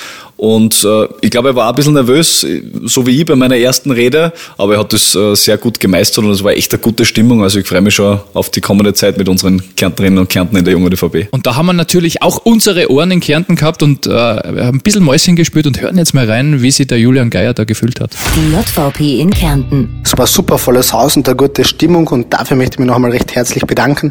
Und 0.43 0.83
äh, 0.83 1.07
ich 1.21 1.31
glaube, 1.31 1.51
er 1.51 1.55
war 1.55 1.69
ein 1.69 1.75
bisschen 1.77 1.93
nervös, 1.93 2.45
so 2.83 3.07
wie 3.07 3.21
ich 3.21 3.25
bei 3.25 3.37
meiner 3.37 3.57
ersten 3.57 3.93
Rede, 3.93 4.33
aber 4.59 4.75
er 4.75 4.81
hat 4.81 4.93
das 4.93 5.15
äh, 5.15 5.37
sehr 5.37 5.57
gut 5.57 5.79
gemeistert 5.79 6.25
und 6.25 6.33
es 6.33 6.43
war 6.43 6.51
echt 6.51 6.75
eine 6.75 6.83
gute 6.83 7.05
Stimmung. 7.05 7.45
Also 7.45 7.61
ich 7.61 7.67
freue 7.69 7.81
mich 7.81 7.95
schon 7.95 8.19
auf 8.35 8.51
die 8.51 8.61
kommende 8.61 8.93
Zeit 8.93 9.19
mit 9.19 9.29
unseren 9.29 9.63
Kärntnerinnen 9.77 10.19
und 10.19 10.29
Kärntner 10.29 10.59
in 10.59 10.65
der 10.65 10.73
jungen 10.73 10.93
ÖVP. 10.93 11.29
Und 11.31 11.47
da 11.47 11.55
haben 11.55 11.67
wir 11.67 11.75
natürlich 11.75 12.23
auch 12.23 12.39
unsere 12.39 12.91
Ohren 12.91 13.13
in 13.13 13.21
Kärnten 13.21 13.55
gehabt 13.55 13.85
und 13.85 14.07
äh, 14.07 14.11
wir 14.11 14.65
haben 14.65 14.79
ein 14.79 14.81
bisschen 14.81 15.05
Mäuschen 15.05 15.37
gespürt 15.37 15.69
und 15.69 15.81
hören 15.81 15.97
jetzt 15.97 16.13
mal 16.13 16.29
rein, 16.29 16.61
wie 16.61 16.73
sich 16.73 16.89
der 16.89 16.99
Julian 16.99 17.31
Geier 17.31 17.55
da 17.55 17.63
gefühlt 17.63 18.01
hat. 18.01 18.11
Die 18.35 18.53
JVP 18.53 19.21
in 19.21 19.31
Kärnten. 19.31 20.01
Es 20.03 20.19
war 20.19 20.27
super 20.27 20.59
volles 20.59 20.93
Haus 20.93 21.17
und 21.17 21.29
eine 21.29 21.37
gute 21.37 21.63
Stimmung 21.63 22.09
und 22.09 22.33
dafür 22.33 22.57
möchte 22.57 22.75
ich 22.75 22.79
mich 22.81 22.89
noch 22.89 22.97
einmal 22.97 23.13
recht 23.13 23.33
herzlich 23.37 23.65
bedanken. 23.65 24.11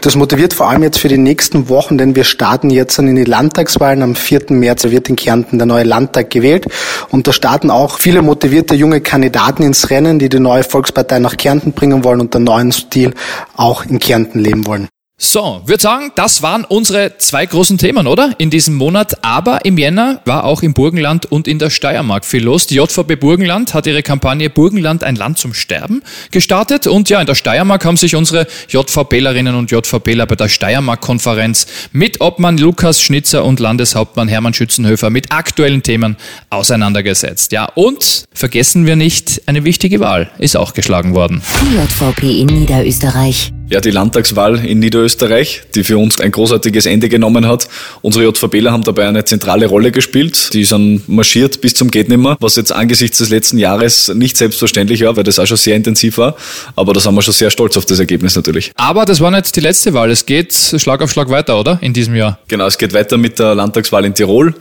Das 0.00 0.14
motiviert 0.14 0.54
vor 0.54 0.70
allem 0.70 0.84
jetzt 0.84 0.98
für 0.98 1.08
die 1.08 1.18
nächsten 1.18 1.68
Wochen, 1.68 1.98
denn 1.98 2.14
wir 2.14 2.22
starten 2.22 2.70
jetzt 2.70 3.00
in 3.00 3.16
die 3.16 3.24
Landtagswahlen. 3.24 4.02
Am 4.02 4.14
4. 4.14 4.42
März 4.50 4.84
wird 4.84 5.08
in 5.08 5.16
Kärnten 5.16 5.58
der 5.58 5.71
neue 5.72 5.84
Landtag 5.84 6.30
gewählt. 6.30 6.66
Und 7.10 7.26
da 7.26 7.32
starten 7.32 7.70
auch 7.70 7.98
viele 7.98 8.22
motivierte 8.22 8.74
junge 8.74 9.00
Kandidaten 9.00 9.62
ins 9.62 9.90
Rennen, 9.90 10.18
die 10.18 10.28
die 10.28 10.40
neue 10.40 10.64
Volkspartei 10.64 11.18
nach 11.18 11.36
Kärnten 11.36 11.72
bringen 11.72 12.04
wollen 12.04 12.20
und 12.20 12.34
den 12.34 12.44
neuen 12.44 12.72
Stil 12.72 13.14
auch 13.56 13.84
in 13.84 13.98
Kärnten 13.98 14.40
leben 14.40 14.66
wollen. 14.66 14.88
So, 15.24 15.62
würde 15.66 15.80
sagen, 15.80 16.10
das 16.16 16.42
waren 16.42 16.64
unsere 16.64 17.16
zwei 17.16 17.46
großen 17.46 17.78
Themen, 17.78 18.08
oder? 18.08 18.34
In 18.38 18.50
diesem 18.50 18.74
Monat. 18.74 19.24
Aber 19.24 19.64
im 19.64 19.78
Jänner 19.78 20.20
war 20.24 20.42
auch 20.42 20.62
im 20.62 20.74
Burgenland 20.74 21.26
und 21.26 21.46
in 21.46 21.60
der 21.60 21.70
Steiermark 21.70 22.24
viel 22.24 22.42
los. 22.42 22.66
Die 22.66 22.74
JVB 22.74 23.20
Burgenland 23.20 23.72
hat 23.72 23.86
ihre 23.86 24.02
Kampagne 24.02 24.50
Burgenland 24.50 25.04
ein 25.04 25.14
Land 25.14 25.38
zum 25.38 25.54
Sterben 25.54 26.02
gestartet. 26.32 26.88
Und 26.88 27.08
ja, 27.08 27.20
in 27.20 27.26
der 27.26 27.36
Steiermark 27.36 27.84
haben 27.84 27.96
sich 27.96 28.16
unsere 28.16 28.48
JVBlerinnen 28.68 29.54
und 29.54 29.70
JVBler 29.70 30.26
bei 30.26 30.34
der 30.34 30.48
Steiermark-Konferenz 30.48 31.68
mit 31.92 32.20
Obmann 32.20 32.58
Lukas 32.58 33.00
Schnitzer 33.00 33.44
und 33.44 33.60
Landeshauptmann 33.60 34.26
Hermann 34.26 34.54
Schützenhöfer 34.54 35.08
mit 35.10 35.30
aktuellen 35.30 35.84
Themen 35.84 36.16
auseinandergesetzt. 36.50 37.52
Ja, 37.52 37.66
und 37.66 38.24
vergessen 38.34 38.86
wir 38.86 38.96
nicht, 38.96 39.42
eine 39.46 39.62
wichtige 39.62 40.00
Wahl 40.00 40.32
ist 40.38 40.56
auch 40.56 40.74
geschlagen 40.74 41.14
worden. 41.14 41.42
Die 41.62 41.76
JVP 41.76 42.40
in 42.40 42.46
Niederösterreich. 42.46 43.52
Ja, 43.72 43.80
die 43.80 43.90
Landtagswahl 43.90 44.62
in 44.66 44.80
Niederösterreich, 44.80 45.62
die 45.74 45.82
für 45.82 45.96
uns 45.96 46.20
ein 46.20 46.30
großartiges 46.30 46.84
Ende 46.84 47.08
genommen 47.08 47.48
hat. 47.48 47.68
Unsere 48.02 48.26
JVBler 48.26 48.70
haben 48.70 48.84
dabei 48.84 49.08
eine 49.08 49.24
zentrale 49.24 49.64
Rolle 49.64 49.90
gespielt. 49.90 50.52
Die 50.52 50.64
sind 50.64 51.08
marschiert 51.08 51.62
bis 51.62 51.72
zum 51.72 51.90
Gehtnimmer, 51.90 52.36
was 52.38 52.56
jetzt 52.56 52.70
angesichts 52.70 53.16
des 53.16 53.30
letzten 53.30 53.56
Jahres 53.56 54.12
nicht 54.14 54.36
selbstverständlich 54.36 55.02
war, 55.04 55.16
weil 55.16 55.24
das 55.24 55.38
auch 55.38 55.46
schon 55.46 55.56
sehr 55.56 55.74
intensiv 55.74 56.18
war. 56.18 56.36
Aber 56.76 56.92
da 56.92 57.00
sind 57.00 57.14
wir 57.14 57.22
schon 57.22 57.32
sehr 57.32 57.48
stolz 57.50 57.78
auf 57.78 57.86
das 57.86 57.98
Ergebnis 57.98 58.36
natürlich. 58.36 58.72
Aber 58.76 59.06
das 59.06 59.20
war 59.20 59.30
nicht 59.30 59.56
die 59.56 59.60
letzte 59.60 59.94
Wahl. 59.94 60.10
Es 60.10 60.26
geht 60.26 60.52
Schlag 60.52 61.00
auf 61.00 61.10
Schlag 61.10 61.30
weiter, 61.30 61.58
oder? 61.58 61.78
In 61.80 61.94
diesem 61.94 62.14
Jahr. 62.14 62.40
Genau, 62.48 62.66
es 62.66 62.76
geht 62.76 62.92
weiter 62.92 63.16
mit 63.16 63.38
der 63.38 63.54
Landtagswahl 63.54 64.04
in 64.04 64.12
Tirol 64.12 64.54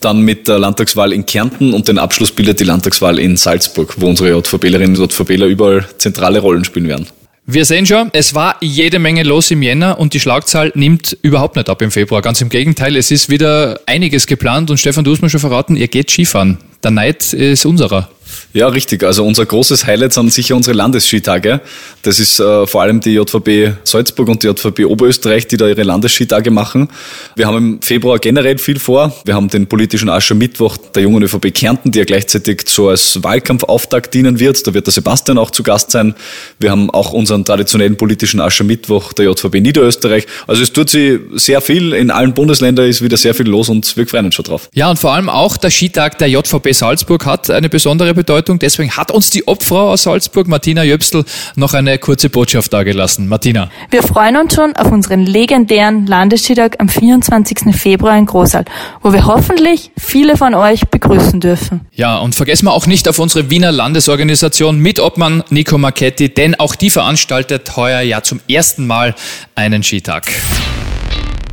dann 0.00 0.20
mit 0.20 0.46
der 0.46 0.60
Landtagswahl 0.60 1.12
in 1.12 1.26
Kärnten 1.26 1.72
und 1.74 1.88
den 1.88 1.98
Abschluss 1.98 2.30
bildet 2.30 2.60
die 2.60 2.64
Landtagswahl 2.64 3.18
in 3.18 3.36
Salzburg, 3.36 3.94
wo 3.96 4.06
unsere 4.06 4.30
JVBlerinnen 4.30 4.96
und 4.96 5.12
JVBler 5.12 5.46
überall 5.46 5.88
zentrale 5.98 6.38
Rollen 6.38 6.64
spielen 6.64 6.86
werden. 6.86 7.08
Wir 7.50 7.64
sehen 7.64 7.86
schon, 7.86 8.10
es 8.12 8.34
war 8.34 8.56
jede 8.60 8.98
Menge 8.98 9.22
los 9.22 9.50
im 9.50 9.62
Jänner 9.62 9.98
und 9.98 10.12
die 10.12 10.20
Schlagzahl 10.20 10.70
nimmt 10.74 11.16
überhaupt 11.22 11.56
nicht 11.56 11.70
ab 11.70 11.80
im 11.80 11.90
Februar. 11.90 12.20
Ganz 12.20 12.42
im 12.42 12.50
Gegenteil, 12.50 12.94
es 12.94 13.10
ist 13.10 13.30
wieder 13.30 13.80
einiges 13.86 14.26
geplant 14.26 14.70
und 14.70 14.76
Stefan, 14.76 15.02
du 15.02 15.12
hast 15.12 15.22
mir 15.22 15.30
schon 15.30 15.40
verraten, 15.40 15.74
ihr 15.74 15.88
geht 15.88 16.10
Skifahren. 16.10 16.58
Der 16.82 16.90
Neid 16.90 17.32
ist 17.32 17.64
unserer. 17.64 18.10
Ja, 18.54 18.68
richtig. 18.68 19.04
Also 19.04 19.26
unser 19.26 19.44
großes 19.44 19.86
Highlight 19.86 20.14
sind 20.14 20.32
sicher 20.32 20.56
unsere 20.56 20.74
Landesskitage. 20.74 21.60
Das 22.02 22.18
ist 22.18 22.40
äh, 22.40 22.66
vor 22.66 22.80
allem 22.80 23.00
die 23.00 23.10
JVB 23.10 23.76
Salzburg 23.84 24.28
und 24.28 24.42
die 24.42 24.46
JVB 24.46 24.86
Oberösterreich, 24.86 25.46
die 25.46 25.58
da 25.58 25.68
ihre 25.68 25.82
Landesskitage 25.82 26.50
machen. 26.50 26.88
Wir 27.36 27.46
haben 27.46 27.56
im 27.56 27.82
Februar 27.82 28.18
generell 28.18 28.56
viel 28.56 28.78
vor. 28.78 29.12
Wir 29.26 29.34
haben 29.34 29.48
den 29.48 29.66
politischen 29.66 30.08
Aschermittwoch 30.08 30.78
der 30.78 31.02
jungen 31.02 31.22
ÖVP 31.22 31.52
Kärnten, 31.52 31.92
der 31.92 32.06
gleichzeitig 32.06 32.62
so 32.66 32.88
als 32.88 33.22
Wahlkampfauftakt 33.22 34.14
dienen 34.14 34.40
wird. 34.40 34.66
Da 34.66 34.72
wird 34.72 34.86
der 34.86 34.94
Sebastian 34.94 35.36
auch 35.36 35.50
zu 35.50 35.62
Gast 35.62 35.90
sein. 35.90 36.14
Wir 36.58 36.70
haben 36.70 36.88
auch 36.88 37.12
unseren 37.12 37.44
traditionellen 37.44 37.96
politischen 37.96 38.40
Aschermittwoch 38.40 39.12
der 39.12 39.26
JVB 39.26 39.60
Niederösterreich. 39.60 40.26
Also 40.46 40.62
es 40.62 40.72
tut 40.72 40.88
sich 40.88 41.20
sehr 41.34 41.60
viel. 41.60 41.92
In 41.92 42.10
allen 42.10 42.32
Bundesländern 42.32 42.88
ist 42.88 43.02
wieder 43.02 43.18
sehr 43.18 43.34
viel 43.34 43.46
los 43.46 43.68
und 43.68 43.94
wir 43.94 44.06
freuen 44.06 44.24
uns 44.24 44.36
schon 44.36 44.46
drauf. 44.46 44.70
Ja, 44.72 44.88
und 44.88 44.98
vor 44.98 45.12
allem 45.12 45.28
auch 45.28 45.58
der 45.58 45.70
Skitag 45.70 46.16
der 46.16 46.30
JVB 46.30 46.72
Salzburg 46.72 47.26
hat 47.26 47.50
eine 47.50 47.68
besondere 47.68 48.14
Bedeutung. 48.14 48.37
Deswegen 48.42 48.96
hat 48.96 49.10
uns 49.10 49.30
die 49.30 49.46
Obfrau 49.46 49.90
aus 49.90 50.04
Salzburg, 50.04 50.48
Martina 50.48 50.82
Jöpsel, 50.82 51.24
noch 51.56 51.74
eine 51.74 51.98
kurze 51.98 52.30
Botschaft 52.30 52.72
dargelassen. 52.72 53.28
Martina. 53.28 53.70
Wir 53.90 54.02
freuen 54.02 54.36
uns 54.36 54.54
schon 54.54 54.74
auf 54.76 54.90
unseren 54.90 55.26
legendären 55.26 56.06
Landesskitag 56.06 56.76
am 56.78 56.88
24. 56.88 57.74
Februar 57.74 58.16
in 58.16 58.26
Großal, 58.26 58.64
wo 59.02 59.12
wir 59.12 59.26
hoffentlich 59.26 59.90
viele 59.98 60.36
von 60.36 60.54
euch 60.54 60.88
begrüßen 60.88 61.40
dürfen. 61.40 61.80
Ja, 61.92 62.18
und 62.18 62.34
vergessen 62.34 62.66
wir 62.66 62.72
auch 62.72 62.86
nicht 62.86 63.08
auf 63.08 63.18
unsere 63.18 63.50
Wiener 63.50 63.72
Landesorganisation 63.72 64.78
mit 64.78 65.00
Obmann 65.00 65.42
Nico 65.50 65.78
Marchetti, 65.78 66.32
denn 66.32 66.54
auch 66.54 66.74
die 66.74 66.90
veranstaltet 66.90 67.76
heuer 67.76 68.00
ja 68.00 68.22
zum 68.22 68.40
ersten 68.48 68.86
Mal 68.86 69.14
einen 69.54 69.82
Skitag. 69.82 70.26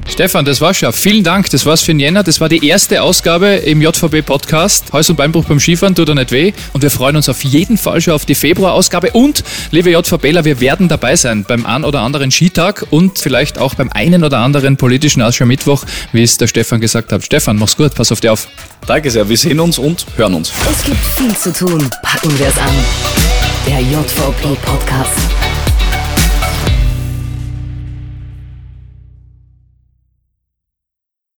Stefan, 0.08 0.46
das 0.46 0.62
war's 0.62 0.78
schon. 0.78 0.94
Vielen 0.94 1.24
Dank. 1.24 1.50
Das 1.50 1.66
war's 1.66 1.82
für 1.82 1.92
den 1.92 2.00
Jänner. 2.00 2.24
Das 2.24 2.40
war 2.40 2.48
die 2.48 2.66
erste 2.66 3.02
Ausgabe 3.02 3.48
im 3.48 3.82
JVB-Podcast. 3.82 4.94
Hals- 4.94 5.10
und 5.10 5.16
Beinbruch 5.16 5.46
beim 5.46 5.60
Skifahren 5.60 5.96
tut 5.96 6.08
er 6.08 6.16
nicht 6.16 6.32
weh. 6.32 6.54
Und 6.74 6.84
wir 6.84 6.92
freuen 6.92 7.16
uns 7.16 7.28
auf 7.28 7.44
jeden 7.44 7.78
Fall 7.78 8.00
schon 8.02 8.14
auf 8.14 8.26
die 8.26 8.36
Februar-Ausgabe. 8.36 9.12
Und, 9.12 9.44
liebe 9.72 9.92
JVBler, 9.92 10.46
wir 10.46 10.60
werden 10.62 10.88
dabei 10.88 11.16
sein 11.16 11.44
beim 11.48 11.66
ein 11.66 11.84
oder 11.84 12.02
anderen 12.02 12.32
Skitag 12.32 12.86
und 12.92 13.20
vielleicht 13.20 13.58
auch 13.58 13.76
beim 13.76 13.92
einen 13.92 14.24
oder 14.24 14.40
anderen 14.40 14.78
politischen 14.78 15.22
Aschermittwoch, 15.22 15.84
wie 16.14 16.24
es 16.24 16.38
der 16.38 16.48
Stefan 16.48 16.80
gesagt 16.80 17.12
hat. 17.12 17.24
Stefan, 17.26 17.58
mach's 17.58 17.76
gut. 17.76 17.94
Pass 17.96 18.12
auf 18.12 18.22
dich 18.22 18.30
auf. 18.30 18.48
Danke 18.88 19.10
sehr. 19.12 19.28
Wir 19.28 19.38
sehen 19.38 19.60
uns 19.60 19.78
und 19.80 20.06
hören 20.16 20.36
uns. 20.36 20.52
Es 20.70 20.84
gibt 20.84 21.04
viel 21.04 21.36
zu 21.36 21.52
tun. 21.52 21.90
Packen 22.04 22.38
wir's 22.40 22.58
an. 22.58 22.74
Der 23.68 23.82
JVP-Podcast. 23.82 25.55